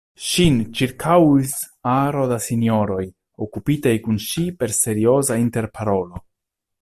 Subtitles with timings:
[0.27, 1.51] Ŝin ĉirkaŭis
[1.91, 3.03] aro da sinjoroj,
[3.47, 6.23] okupitaj kun ŝi per serioza interparolo.